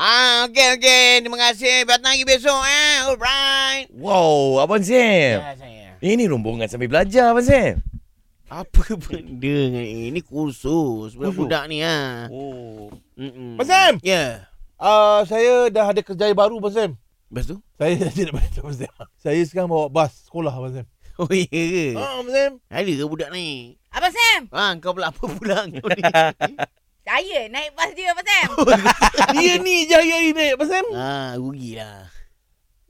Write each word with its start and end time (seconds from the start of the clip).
Ah, 0.00 0.48
okey 0.48 0.80
okey. 0.80 1.04
Terima 1.20 1.36
kasih. 1.36 1.84
Datang 1.84 2.16
lagi 2.16 2.24
besok 2.24 2.56
eh. 2.64 3.04
Alright. 3.04 3.92
Wow, 3.92 4.64
Abang 4.64 4.80
Sam. 4.80 5.44
Ya, 5.44 5.52
saya. 5.60 5.92
Ini 6.00 6.24
rombongan 6.24 6.72
sambil 6.72 6.88
belajar, 6.88 7.36
Abang 7.36 7.44
Sam. 7.44 7.84
Apa 8.48 8.96
benda 8.96 9.56
ni? 9.68 10.08
Ini 10.08 10.24
kursus 10.24 11.12
budak-budak 11.12 11.68
ni 11.68 11.84
ha. 11.84 12.32
Oh. 12.32 12.88
Mm-mm. 13.12 13.60
Abang 13.60 13.68
Sam! 13.68 13.94
Ya. 14.00 14.48
Uh, 14.80 15.20
saya 15.28 15.68
dah 15.68 15.92
ada 15.92 16.00
kerjaya 16.00 16.32
baru, 16.32 16.56
Abang 16.64 16.72
Sam. 16.72 16.96
Lepas 17.28 17.52
tu? 17.52 17.60
Saya 17.76 18.00
tidak 18.16 18.40
beritahu 18.40 18.72
Abang 18.72 18.80
Sam. 18.80 18.94
Saya 19.20 19.40
sekarang 19.44 19.68
bawa 19.68 19.92
bas 19.92 20.16
sekolah, 20.24 20.56
Abang 20.56 20.80
Sam. 20.80 20.88
Oh, 21.20 21.28
ya 21.28 21.44
ke? 21.44 21.92
Ah, 22.00 22.24
Abang 22.24 22.32
Sam. 22.32 22.52
Ada 22.72 22.88
ke 22.88 23.04
budak 23.04 23.28
ni? 23.36 23.76
Abang 23.92 24.16
Sam, 24.16 24.48
Ha, 24.48 24.80
kau 24.80 24.96
pula 24.96 25.12
apa 25.12 25.20
pula 25.28 25.68
kau 25.68 25.92
ni? 25.92 26.00
saya 27.20 27.40
naik 27.46 27.76
bas 27.76 27.90
dia 27.92 28.08
Abang 28.10 28.24
Sam. 28.24 28.48
Dia 29.34 29.52
ni 29.58 29.84
je 29.84 29.92
hari 29.92 30.32
ni, 30.32 30.46
Abang 30.50 30.66
Sam. 30.66 30.86
ha, 30.90 31.36
rugilah. 31.36 32.08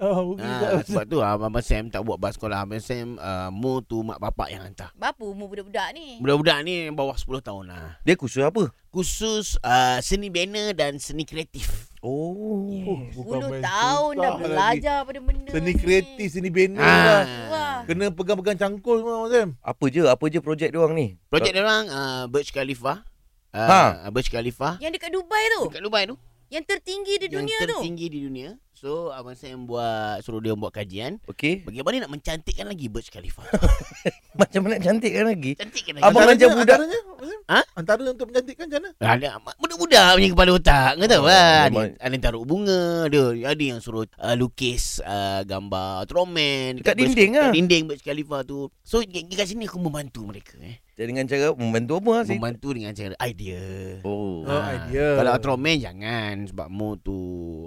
Oh, 0.00 0.32
Ha, 0.32 0.80
sebab 0.80 1.04
tu 1.04 1.20
Abang 1.20 1.52
Sam 1.60 1.90
tak 1.90 2.00
buat 2.00 2.16
bas 2.16 2.32
sekolah. 2.32 2.62
Abang 2.62 2.78
Sam 2.78 3.18
uh, 3.18 3.50
mu 3.50 3.82
tu 3.82 4.00
mak 4.00 4.16
bapak 4.16 4.48
yang 4.48 4.62
hantar. 4.62 4.94
Berapa 4.94 5.20
umur 5.20 5.50
budak-budak 5.50 5.92
ni? 5.92 6.16
Budak-budak 6.16 6.58
ni 6.62 6.88
bawah 6.88 7.12
10 7.12 7.26
tahun 7.42 7.64
lah. 7.68 8.00
Dia 8.00 8.14
kursus 8.14 8.40
apa? 8.40 8.70
Khusus 8.88 9.58
uh, 9.60 9.98
seni 10.00 10.30
banner 10.30 10.72
dan 10.72 10.96
seni 10.96 11.22
kreatif. 11.22 11.90
Oh. 12.00 12.64
Yes. 12.72 13.12
bukan 13.12 13.38
10 13.42 13.52
main 13.52 13.62
tahun 13.62 14.12
dah 14.16 14.32
lagi. 14.32 14.40
belajar 14.40 14.96
pada 15.04 15.18
benda 15.20 15.50
Seni 15.52 15.68
ni. 15.68 15.76
kreatif, 15.76 16.28
seni 16.30 16.48
banner 16.48 16.80
Ah. 16.80 17.04
lah. 17.04 17.22
Wah. 17.50 17.78
Kena 17.84 18.08
pegang-pegang 18.08 18.56
cangkul 18.56 19.04
semua, 19.04 19.14
Abang 19.18 19.30
Sam. 19.30 19.48
Apa 19.60 19.84
je? 19.86 20.00
Apa 20.06 20.24
je 20.26 20.38
projek 20.38 20.68
dia 20.70 20.80
orang 20.80 20.96
ni? 20.96 21.08
Projek 21.28 21.52
dia 21.52 21.60
orang 21.60 21.84
uh, 21.88 22.22
Burj 22.24 22.48
Khalifa. 22.48 23.04
Uh, 23.50 24.06
Ha. 24.06 24.10
Burj 24.14 24.30
Khalifa. 24.30 24.78
Yang 24.78 24.98
dekat 24.98 25.10
Dubai 25.10 25.42
tu. 25.58 25.62
Dekat 25.70 25.82
Dubai 25.82 26.02
tu. 26.06 26.14
Yang 26.50 26.64
tertinggi 26.66 27.14
di 27.18 27.26
yang 27.30 27.46
dunia 27.46 27.58
tu. 27.62 27.78
tertinggi 27.78 28.06
di 28.10 28.18
dunia. 28.26 28.50
So 28.74 29.14
Abang 29.14 29.38
Sam 29.38 29.70
buat 29.70 30.18
suruh 30.26 30.42
dia 30.42 30.54
buat 30.58 30.74
kajian. 30.74 31.22
Okey. 31.30 31.62
Bagaimana 31.62 32.06
nak 32.06 32.10
mencantikkan 32.10 32.66
lagi 32.66 32.90
Burj 32.90 33.10
Khalifa? 33.10 33.42
Macam 34.40 34.66
mana 34.66 34.78
nak 34.78 34.82
cantikkan 34.82 35.24
lagi? 35.30 35.52
Cantikkan 35.54 35.92
lagi. 35.98 36.04
Abang 36.06 36.26
ajar 36.26 36.48
budak. 36.50 36.78
Antaranya, 36.78 37.00
Sam. 37.20 37.29
Ha? 37.50 37.66
Antara 37.74 38.06
untuk 38.06 38.30
mencantikkan 38.30 38.70
macam 38.70 38.78
mana? 38.80 38.90
Ada 39.02 39.28
budak-budak 39.58 40.06
punya 40.14 40.28
kepala 40.30 40.50
otak 40.54 40.90
Kau 40.94 41.02
tahu 41.04 41.18
Oh, 41.20 41.26
kan 41.26 41.66
ada, 41.66 41.80
ada 41.98 42.12
yang 42.12 42.22
taruh 42.22 42.44
bunga 42.44 42.80
Ada 43.04 43.20
ada 43.44 43.64
yang 43.64 43.78
suruh 43.78 44.06
uh, 44.06 44.34
lukis 44.34 45.02
uh, 45.02 45.42
Gambar 45.42 46.06
Ultraman 46.06 46.78
Dekat 46.78 46.94
Burj- 46.94 47.10
dinding 47.10 47.30
dekat 47.32 47.42
lah. 47.42 47.50
Dinding 47.50 47.82
Burj 47.84 48.02
Khalifa 48.02 48.38
tu 48.44 48.70
So 48.80 49.02
dekat 49.02 49.46
sini 49.46 49.66
aku 49.66 49.76
membantu 49.76 50.22
mereka 50.22 50.54
eh. 50.60 50.78
Dengan 50.94 51.24
cara 51.24 51.50
membantu 51.50 51.98
apa 51.98 52.22
sih? 52.22 52.36
Membantu 52.36 52.68
dengan 52.70 52.92
cara 52.92 53.14
idea 53.20 53.58
Oh. 54.02 54.46
Oh, 54.46 54.54
Ah, 54.54 54.86
idea. 54.86 55.18
Kalau 55.18 55.30
Ultraman 55.34 55.76
jangan 55.76 56.34
Sebab 56.46 56.68
mu 56.70 56.94
tu 56.96 57.18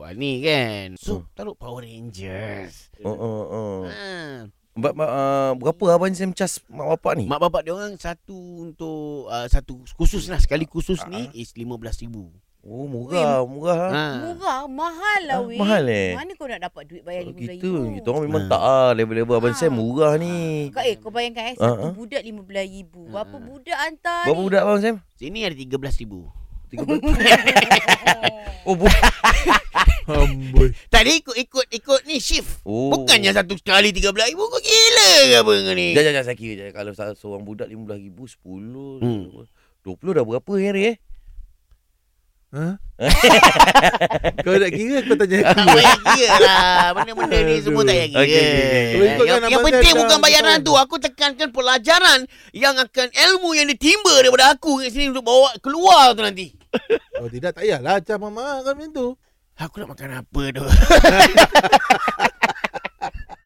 ah, 0.00 0.14
Ni 0.14 0.38
kan 0.40 0.94
So 0.94 1.12
Hmm. 1.18 1.26
taruh 1.34 1.58
Power 1.58 1.82
Rangers 1.82 2.86
Oh, 3.02 3.10
oh, 3.10 3.42
oh. 3.44 3.78
ha. 3.90 4.46
Ba- 4.72 4.90
ba- 4.90 5.04
uh, 5.06 5.52
berapa 5.52 5.84
abang 5.92 6.08
Sam 6.10 6.32
cas 6.32 6.56
mak 6.66 6.88
bapak 6.90 7.12
ni? 7.14 7.24
Mak 7.26 7.40
bapak 7.42 7.60
dia 7.60 7.72
orang 7.72 7.92
Satu 7.94 8.32
untuk 8.62 9.26
uh, 9.26 9.44
Satu 9.44 9.84
khusus 9.92 10.26
lah 10.26 10.38
Sekali 10.38 10.64
khusus 10.64 10.96
ni 11.06 11.28
Is 11.34 11.52
RM15,000 11.52 12.08
Oh, 12.62 12.86
murah, 12.86 13.42
murah. 13.42 13.74
Ha. 13.74 13.90
ha. 13.90 14.04
Murah, 14.22 14.60
mahal 14.70 15.20
lah 15.26 15.34
Ah, 15.34 15.42
weh. 15.42 15.58
mahal 15.58 15.82
eh? 15.82 16.14
Mana 16.14 16.30
kau 16.32 16.46
nak 16.46 16.62
dapat 16.62 16.86
duit 16.86 17.02
bayar 17.02 17.26
Oh, 17.26 17.34
RM15,000? 17.34 17.58
gitu. 17.58 17.70
Kita 17.92 18.06
orang 18.08 18.22
memang 18.22 18.42
Ha. 18.44 18.48
tak 18.48 18.62
ah 18.62 18.90
level-level 18.94 19.34
abang 19.34 19.50
Ha. 19.50 19.58
Sam 19.58 19.74
murah 19.74 20.14
ni. 20.14 20.70
Kau, 20.70 20.78
eh, 20.80 20.94
kau 20.94 21.10
bayangkan 21.10 21.42
eh, 21.42 21.54
Ah, 21.58 21.74
satu 21.74 21.82
ah. 21.82 21.92
budak 21.92 22.22
RM15,000. 22.22 22.86
Berapa 23.10 23.34
Ah. 23.34 23.42
budak 23.42 23.76
hantar 23.76 24.22
Berapa 24.22 24.38
ni? 24.38 24.44
budak 24.46 24.60
abang 24.62 24.78
Sam? 24.78 24.96
Sini 25.12 25.38
ada 25.42 25.54
RM13,000 25.58 26.12
Tiga 26.70 26.82
budak. 26.86 27.02
Oh, 28.62 28.74
bu- 28.78 28.86
Amboi. 30.04 30.68
Tadi 30.94 31.12
ikut 31.16 31.36
ikut 31.36 31.66
ikut 31.68 32.00
ni 32.04 32.16
shift. 32.16 32.60
oh. 32.62 32.90
Bukannya 32.90 33.30
satu 33.30 33.54
kali 33.58 33.90
tiga 33.90 34.10
belas 34.10 34.28
ribu. 34.28 34.44
Kau 34.44 34.58
gila 34.58 35.10
ke 35.22 35.36
apa 35.36 35.52
kau 35.52 35.74
ni? 35.74 35.86
Jangan 35.90 36.10
jangan 36.10 36.24
saya 36.24 36.36
kira 36.36 36.54
je. 36.54 36.66
Kalau 36.70 36.90
seorang 36.92 37.42
budak 37.42 37.68
RM15,000, 37.68 38.18
10, 38.40 39.00
Hmm. 39.00 39.24
20 39.82 40.12
dah 40.12 40.24
berapa 40.24 40.52
hari 40.52 40.82
eh? 40.86 40.96
Ha? 42.52 42.76
kau 44.44 44.52
nak 44.52 44.70
kira 44.70 44.98
kau 45.02 45.16
tanya 45.16 45.36
Tak 45.42 45.56
aku. 45.56 45.68
payah 45.72 45.96
kira 46.06 46.28
lah. 46.38 46.84
Benda-benda 46.92 47.38
ni 47.42 47.54
semua 47.58 47.82
tak 47.82 47.94
payah 47.94 48.08
kira. 48.08 48.20
Okey. 48.20 48.44
Kalau 48.44 49.06
ikutkan 49.06 49.24
Yang, 49.24 49.40
yang 49.42 49.48
Abang 49.48 49.64
penting 49.66 49.94
bukan 49.96 50.18
bayaran 50.20 50.58
tahu. 50.58 50.66
tu. 50.68 50.72
Aku 50.76 50.94
tekankan 50.98 51.48
pelajaran 51.48 52.18
yang 52.52 52.74
akan 52.76 53.08
ilmu 53.08 53.50
yang 53.52 53.66
ditimba 53.66 54.12
daripada 54.14 54.52
aku 54.52 54.70
kat 54.78 54.90
sini 54.90 55.08
untuk 55.08 55.24
bawa 55.24 55.48
keluar 55.58 56.12
tu 56.12 56.20
nanti. 56.20 56.52
Oh 57.18 57.26
tidak, 57.26 57.52
tak 57.52 57.64
payahlah 57.64 57.98
macam 57.98 58.16
mama 58.22 58.44
kan 58.62 58.72
macam 58.74 58.90
tu. 58.90 59.06
Aku 59.60 59.84
nak 59.84 59.92
makan 59.92 60.24
apa 60.24 60.42
tu? 60.56 60.64